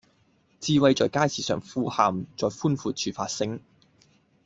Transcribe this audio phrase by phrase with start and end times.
[0.59, 3.59] 智慧在街市上呼喊，在寬闊處發聲